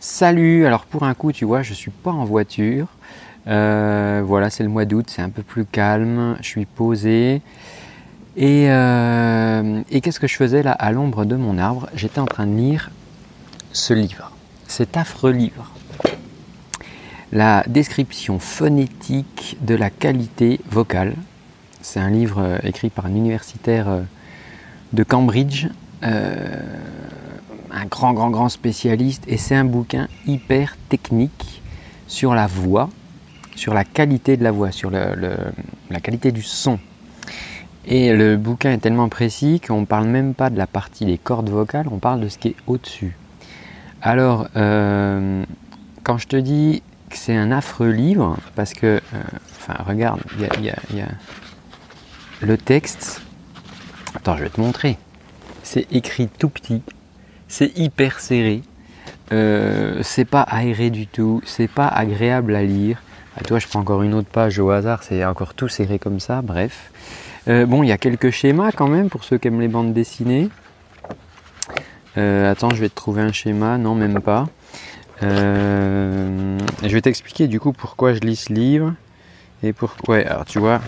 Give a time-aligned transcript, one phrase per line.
[0.00, 2.86] Salut, alors pour un coup, tu vois, je suis pas en voiture.
[3.48, 7.42] Euh, voilà, c'est le mois d'août, c'est un peu plus calme, je suis posé.
[8.36, 11.88] Et, euh, et qu'est-ce que je faisais là à l'ombre de mon arbre?
[11.96, 12.90] J'étais en train de lire
[13.72, 14.30] ce livre,
[14.68, 15.72] cet affreux livre.
[17.32, 21.14] La description phonétique de la qualité vocale.
[21.80, 23.88] C'est un livre euh, écrit par un universitaire
[24.92, 25.66] de Cambridge
[27.72, 31.62] un grand, grand, grand spécialiste et c'est un bouquin hyper technique
[32.06, 32.88] sur la voix,
[33.54, 36.78] sur la qualité de la voix, sur la qualité du son.
[37.90, 41.16] Et le bouquin est tellement précis qu'on ne parle même pas de la partie des
[41.16, 43.16] cordes vocales, on parle de ce qui est au-dessus.
[44.02, 45.42] Alors, euh,
[46.04, 49.22] quand je te dis que c'est un affreux livre, parce que, euh,
[49.58, 50.20] enfin, regarde,
[50.58, 51.08] il y a
[52.42, 53.22] le texte.
[54.14, 54.98] Attends, je vais te montrer.
[55.62, 56.82] C'est écrit tout petit
[57.48, 58.62] c'est hyper serré.
[59.32, 63.02] Euh, c'est pas aéré du tout, c'est pas agréable à lire.
[63.36, 66.20] Ah, toi, je prends encore une autre page au hasard, c'est encore tout serré comme
[66.20, 66.92] ça, bref.
[67.48, 69.92] Euh, bon, il y a quelques schémas quand même pour ceux qui aiment les bandes
[69.92, 70.48] dessinées.
[72.16, 74.46] Euh, attends, je vais te trouver un schéma, non, même pas.
[75.20, 78.94] je vais t'expliquer du coup pourquoi je lis ce livre.
[79.62, 80.16] Et pourquoi.
[80.16, 80.80] Ouais, alors tu vois,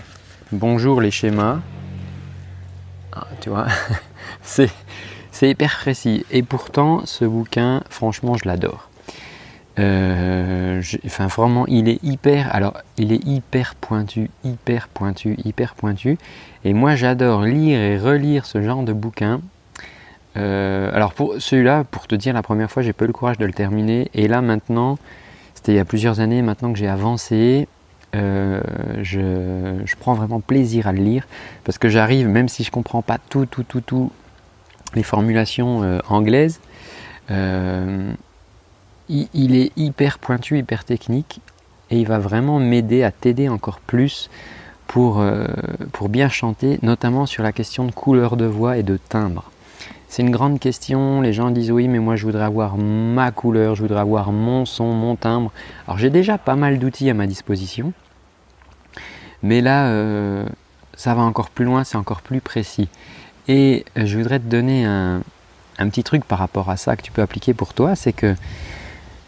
[0.51, 1.59] bonjour les schémas.
[3.13, 3.67] Ah, tu vois,
[4.41, 4.69] c'est
[5.41, 6.23] c'est hyper précis.
[6.29, 8.91] Et pourtant, ce bouquin, franchement, je l'adore.
[9.79, 12.53] Euh, enfin, vraiment, il est hyper.
[12.53, 16.19] Alors, il est hyper pointu, hyper pointu, hyper pointu.
[16.63, 19.41] Et moi, j'adore lire et relire ce genre de bouquin.
[20.37, 23.39] Euh, alors, pour celui-là, pour te dire, la première fois, j'ai pas eu le courage
[23.39, 24.11] de le terminer.
[24.13, 24.99] Et là, maintenant,
[25.55, 27.67] c'était il y a plusieurs années, maintenant que j'ai avancé,
[28.13, 28.61] euh,
[29.01, 31.25] je, je, prends vraiment plaisir à le lire
[31.63, 34.11] parce que j'arrive, même si je comprends pas tout, tout, tout, tout,
[34.95, 36.59] les formulations euh, anglaises,
[37.29, 38.13] euh,
[39.09, 41.41] il, est hyper pointu, hyper technique,
[41.89, 44.29] et il va vraiment m'aider à t'aider encore plus
[44.87, 45.45] pour, euh,
[45.91, 49.51] pour bien chanter, notamment sur la question de couleur de voix et de timbre.
[50.07, 53.75] C'est une grande question, les gens disent oui mais moi je voudrais avoir ma couleur,
[53.75, 55.51] je voudrais avoir mon son, mon timbre.
[55.87, 57.93] Alors j'ai déjà pas mal d'outils à ma disposition,
[59.41, 59.89] mais là
[60.95, 62.89] ça va encore plus loin, c'est encore plus précis.
[63.47, 65.21] Et je voudrais te donner un,
[65.77, 68.35] petit truc par rapport à ça que tu peux appliquer pour toi, c'est que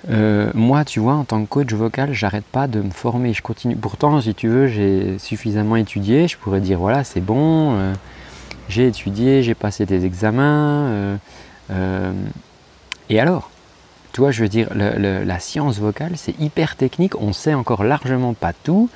[0.09, 3.33] euh, moi, tu vois, en tant que coach vocal, j'arrête pas de me former.
[3.33, 3.75] Je continue.
[3.75, 6.27] Pourtant, si tu veux, j'ai suffisamment étudié.
[6.27, 7.75] Je pourrais dire voilà, c'est bon.
[7.75, 7.93] Euh,
[8.69, 11.17] j'ai étudié, j'ai passé des examens.
[11.71, 12.13] Euh,
[13.09, 13.49] et alors?
[14.11, 17.19] Tu vois, je veux dire, la science vocale, c'est hyper technique.
[17.19, 18.87] On sait encore largement pas tout.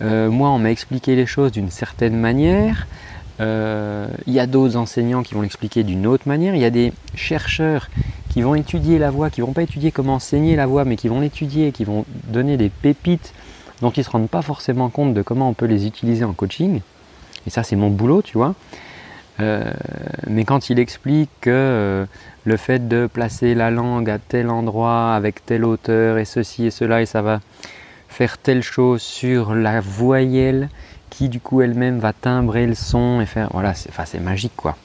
[0.00, 2.86] moi, on m'a expliqué les choses d'une certaine manière.
[3.40, 6.54] Euh, il y a d'autres enseignants qui vont l'expliquer d'une autre manière.
[6.54, 7.88] Il y a des chercheurs
[8.28, 11.08] qui vont étudier la voix, qui vont pas étudier comment enseigner la voix, mais qui
[11.08, 13.32] vont l'étudier, qui vont donner des pépites
[13.80, 16.32] dont ils ne se rendent pas forcément compte de comment on peut les utiliser en
[16.32, 16.80] coaching.
[17.46, 18.54] Et ça, c'est mon boulot, tu vois.
[19.40, 19.72] Euh,
[20.26, 22.06] mais quand il explique que euh,
[22.44, 26.70] le fait de placer la langue à tel endroit, avec telle hauteur, et ceci et
[26.70, 27.40] cela, et ça va
[28.08, 30.68] faire telle chose sur la voyelle
[31.10, 34.76] qui du coup elle-même va timbrer le son et faire voilà c'est magique quoi.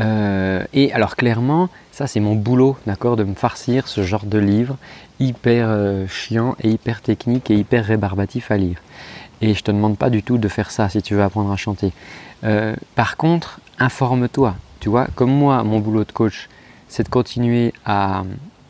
[0.00, 4.38] Euh, et alors clairement ça c'est mon boulot d'accord de me farcir ce genre de
[4.38, 4.76] livre
[5.18, 8.78] hyper euh, chiant et hyper technique et hyper rébarbatif à lire.
[9.42, 11.56] Et je te demande pas du tout de faire ça si tu veux apprendre à
[11.56, 11.92] chanter.
[12.44, 16.48] Euh, par contre informe-toi tu vois comme moi mon boulot de coach
[16.88, 18.22] c'est de continuer à,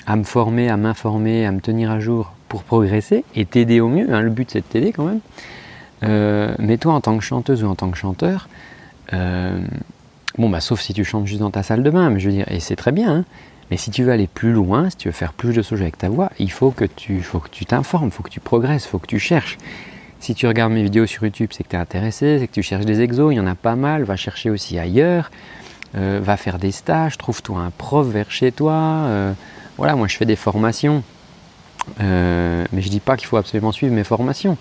[0.07, 3.89] à me former à m'informer à me tenir à jour pour progresser et t'aider au
[3.89, 4.21] mieux hein.
[4.23, 5.21] le but c'est de t'aider quand même
[6.03, 8.49] euh, mais toi, en tant que chanteuse ou en tant que chanteur,
[9.13, 9.61] euh,
[10.39, 12.35] bon, bah, sauf si tu chantes juste dans ta salle de bain, mais je veux
[12.35, 13.25] dire, et c'est très bien, hein,
[13.71, 15.99] mais si tu veux aller plus loin, si tu veux faire plus de choses avec
[15.99, 17.23] ta voix, il faut que tu
[17.67, 19.59] t'informes, il faut que tu progresses, il faut que tu cherches.
[20.19, 22.63] Si tu regardes mes vidéos sur YouTube, c'est que tu es intéressé, c'est que tu
[22.63, 25.31] cherches des exos, il y en a pas mal, va chercher aussi ailleurs,
[25.97, 29.35] euh, va faire des stages, trouve-toi un prof vers chez toi.
[29.79, 31.03] voilà, moi je fais des formations,
[31.99, 34.59] mais je dis pas qu'il faut absolument suivre mes formations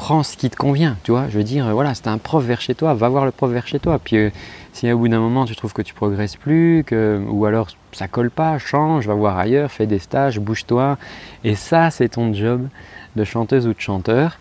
[0.00, 1.28] prends ce qui te convient, tu vois.
[1.28, 3.66] Je veux dire, voilà, c'est un prof vers chez toi, va voir le prof vers
[3.66, 3.98] chez toi.
[4.02, 4.30] Puis euh,
[4.72, 8.08] si au bout d'un moment tu trouves que tu progresses plus, que, ou alors ça
[8.08, 10.96] colle pas, change, va voir ailleurs, fais des stages, bouge-toi.
[11.44, 12.66] Et ça, c'est ton job
[13.14, 14.38] de chanteuse ou de chanteur.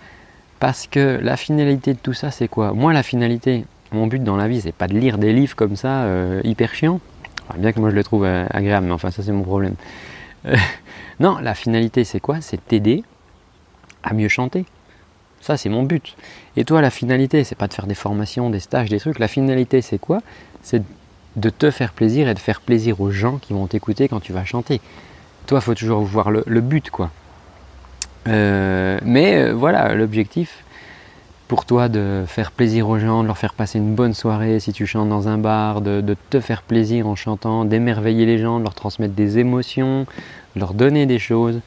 [0.61, 2.71] Parce que la finalité de tout ça, c'est quoi?
[2.71, 5.75] Moi, la finalité, mon but dans la vie, c'est pas de lire des livres comme
[5.75, 7.01] ça, euh, hyper chiants.
[7.57, 9.75] bien que moi je les trouve euh, agréables, mais enfin, ça c'est mon problème.
[11.19, 12.39] non, la finalité, c'est quoi?
[12.39, 13.03] C'est t'aider
[14.03, 14.65] à mieux chanter.
[15.41, 16.15] Ça, c'est mon but.
[16.57, 19.19] Et toi, la finalité, c'est pas de faire des formations, des stages, des trucs.
[19.19, 20.21] La finalité, c'est quoi?
[20.61, 20.83] C'est
[21.35, 24.33] de te faire plaisir et de faire plaisir aux gens qui vont t'écouter quand tu
[24.33, 24.81] vas chanter.
[25.47, 27.09] toi, faut toujours voir le, but, quoi.
[28.27, 30.63] Euh, mais euh, voilà, l'objectif
[31.49, 34.71] pour toi de faire plaisir aux gens, de leur faire passer une bonne soirée si
[34.71, 38.63] tu chantes dans un bar, de, te faire plaisir en chantant, d'émerveiller les gens, de
[38.63, 40.05] leur transmettre des émotions,
[40.55, 41.59] de leur donner des choses.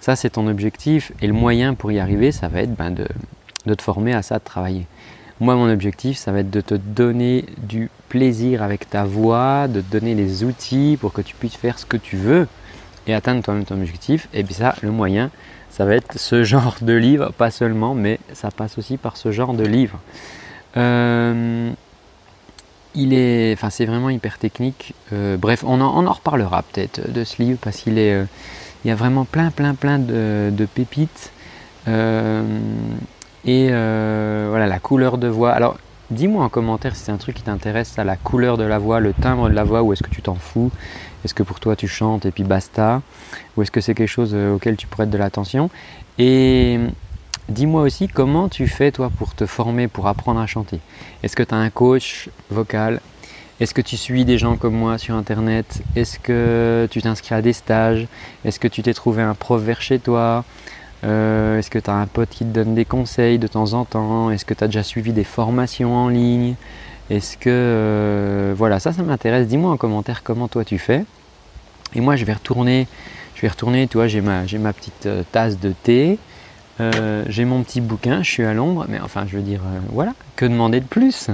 [0.00, 1.12] Ça, c'est ton objectif.
[1.20, 3.06] Et le moyen pour y arriver, ça va être ben, de,
[3.66, 4.86] de te former à ça, de travailler.
[5.40, 9.80] Moi, mon objectif, ça va être de te donner du plaisir avec ta voix, de
[9.80, 12.46] te donner les outils pour que tu puisses faire ce que tu veux
[13.06, 14.28] et atteindre toi-même ton objectif.
[14.34, 15.30] Et puis ça, le moyen,
[15.70, 19.32] ça va être ce genre de livre, pas seulement, mais ça passe aussi par ce
[19.32, 19.98] genre de livre.
[20.76, 21.70] Euh,
[22.94, 24.94] il est, enfin, c'est vraiment hyper technique.
[25.12, 28.24] Euh, bref, on en, reparlera peut-être de ce livre parce qu'il est, euh,
[28.84, 31.32] il y a vraiment plein, plein, plein de, pépites.
[31.86, 35.52] et voilà, la couleur de voix.
[35.52, 35.76] Alors,
[36.10, 39.00] dis-moi en commentaire si c'est un truc qui t'intéresse, à la couleur de la voix,
[39.00, 40.70] le timbre de la voix, ou est-ce que tu t'en fous?
[41.24, 43.02] Est-ce que pour toi tu chantes et puis basta?
[43.56, 45.70] Ou est-ce que c'est quelque chose euh, auquel tu prêtes de l'attention?
[46.18, 46.78] Et
[47.48, 50.80] dis-moi aussi comment tu fais toi pour te former, pour apprendre à chanter?
[51.22, 53.00] Est-ce que tu as un coach vocal
[53.60, 55.82] Est-ce que tu suis des gens comme moi sur Internet?
[55.94, 58.06] Est-ce que tu t'inscris à des stages?
[58.46, 60.46] Est-ce que tu t'es trouvé un prof vers chez toi?
[61.04, 63.84] Euh, Est-ce que tu as un pote qui te donne des conseils de temps en
[63.84, 64.30] temps?
[64.30, 66.54] Est-ce que tu as déjà suivi des formations en ligne?
[67.10, 69.46] Est-ce que euh, voilà, ça, ça m'intéresse.
[69.46, 71.04] Dis-moi en commentaire comment toi tu fais.
[71.94, 72.88] Et moi, je vais retourner.
[73.34, 73.88] Je vais retourner.
[73.88, 74.42] Tu vois, j'ai ma,
[74.72, 76.18] petite euh, tasse de thé.
[77.28, 78.22] J'ai mon petit bouquin.
[78.22, 78.86] Je suis à l'ombre.
[78.88, 79.60] Mais enfin, je veux dire,
[79.92, 80.14] voilà.
[80.36, 81.28] Que demander de plus?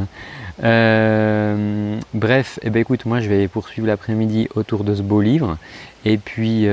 [0.59, 5.59] Bref, eh ben, écoute, moi, je vais poursuivre l'après-midi autour de ce beau livre.
[6.05, 6.67] Et puis,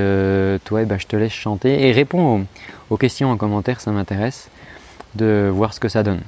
[0.64, 2.46] toi, eh ben, je te laisse chanter et réponds
[2.90, 3.82] aux questions en commentaire.
[3.82, 4.50] Ça m'intéresse
[5.16, 6.22] de voir ce que ça donne.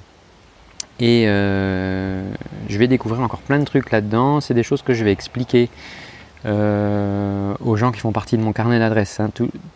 [1.00, 2.24] Et euh,
[2.70, 4.40] je vais découvrir encore plein de trucs là-dedans.
[4.40, 5.70] C'est des choses que je vais expliquer
[6.46, 9.20] euh, aux gens qui font partie de mon carnet d'adresses.
[9.20, 9.30] Hein.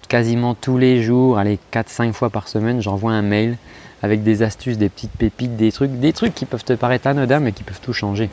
[0.08, 3.58] quasiment tous les jours, allez, 4-5 fois par semaine, j'envoie un mail
[4.02, 7.40] avec des astuces, des petites pépites, des trucs, des trucs qui peuvent te paraître anodins
[7.40, 8.30] mais qui peuvent tout changer.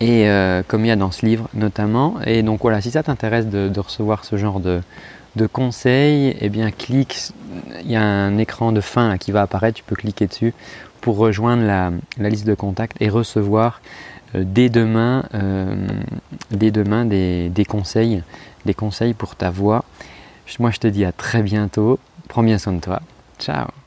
[0.00, 2.16] Et euh, comme il y a dans ce livre notamment.
[2.26, 4.80] Et donc voilà, si ça t'intéresse de, recevoir ce genre de,
[5.36, 7.32] de conseils, eh bien clique,
[7.82, 10.52] il y a un écran de fin qui va apparaître, tu peux cliquer dessus
[11.00, 11.92] pour rejoindre la,
[12.28, 13.80] liste de contacts et recevoir
[14.34, 15.86] euh, dès demain, euh,
[16.50, 18.22] dès demain des, des, conseils,
[18.64, 19.84] des conseils pour ta voix.
[20.58, 23.00] Moi je te dis à très bientôt, prends bien soin de toi,
[23.38, 23.85] ciao